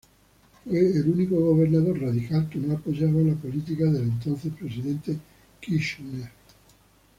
[0.63, 5.15] Fue el único gobernador radical que no apoyaba la política del entonces Presidente
[5.61, 6.31] Kirchner.